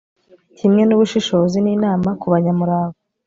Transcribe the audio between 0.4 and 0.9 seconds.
kimwe